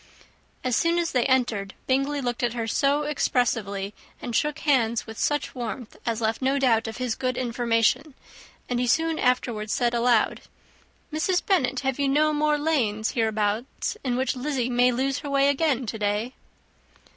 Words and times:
As 0.63 0.75
soon 0.75 0.97
as 0.97 1.11
they 1.11 1.27
entered, 1.27 1.75
Bingley 1.85 2.21
looked 2.21 2.41
at 2.41 2.53
her 2.53 2.65
so 2.65 3.03
expressively, 3.03 3.93
and 4.19 4.35
shook 4.35 4.57
hands 4.57 5.05
with 5.05 5.19
such 5.19 5.53
warmth, 5.53 5.95
as 6.07 6.21
left 6.21 6.41
no 6.41 6.57
doubt 6.57 6.87
of 6.87 6.97
his 6.97 7.13
good 7.13 7.37
information; 7.37 8.15
and 8.67 8.79
he 8.79 8.87
soon 8.87 9.19
afterwards 9.19 9.71
said 9.73 9.93
aloud, 9.93 10.41
"Mrs. 11.13 11.45
Bennet, 11.45 11.81
have 11.81 11.99
you 11.99 12.07
no 12.09 12.33
more 12.33 12.57
lanes 12.57 13.11
hereabouts 13.11 13.95
in 14.03 14.15
which 14.17 14.35
Lizzy 14.35 14.71
may 14.71 14.91
lose 14.91 15.19
her 15.19 15.29
way 15.29 15.49
again 15.49 15.85
to 15.85 15.99
day?" 15.99 16.33